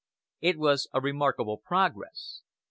[0.39, 2.41] It was a remarkable progress.